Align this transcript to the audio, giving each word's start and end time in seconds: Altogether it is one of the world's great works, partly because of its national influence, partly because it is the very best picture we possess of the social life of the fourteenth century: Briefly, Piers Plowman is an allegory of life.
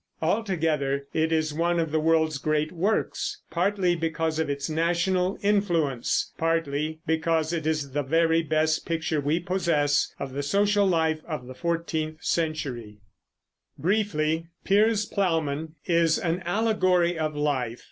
Altogether 0.19 1.05
it 1.13 1.31
is 1.31 1.53
one 1.53 1.79
of 1.79 1.91
the 1.91 1.99
world's 1.99 2.39
great 2.39 2.71
works, 2.71 3.39
partly 3.51 3.95
because 3.95 4.39
of 4.39 4.49
its 4.49 4.67
national 4.67 5.37
influence, 5.43 6.33
partly 6.39 6.97
because 7.05 7.53
it 7.53 7.67
is 7.67 7.91
the 7.91 8.01
very 8.01 8.41
best 8.41 8.83
picture 8.83 9.21
we 9.21 9.39
possess 9.39 10.11
of 10.19 10.33
the 10.33 10.41
social 10.41 10.87
life 10.87 11.21
of 11.27 11.45
the 11.45 11.53
fourteenth 11.53 12.17
century: 12.23 12.97
Briefly, 13.77 14.47
Piers 14.63 15.05
Plowman 15.05 15.75
is 15.85 16.17
an 16.17 16.41
allegory 16.47 17.15
of 17.19 17.35
life. 17.35 17.79